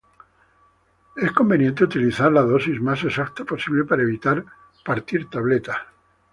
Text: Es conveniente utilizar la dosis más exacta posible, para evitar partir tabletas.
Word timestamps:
Es 1.15 1.31
conveniente 1.31 1.83
utilizar 1.83 2.31
la 2.31 2.41
dosis 2.41 2.81
más 2.81 3.03
exacta 3.03 3.45
posible, 3.45 3.83
para 3.83 4.01
evitar 4.01 4.43
partir 4.83 5.29
tabletas. 5.29 5.77